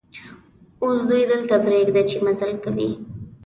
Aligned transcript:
اوس 0.83 0.99
دوی 1.09 1.23
دلته 1.31 1.55
پرېږده 1.65 2.01
چې 2.09 2.15
مزل 2.25 2.51
کوي. 2.63 2.91